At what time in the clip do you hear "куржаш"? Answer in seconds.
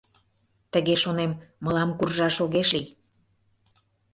1.97-2.35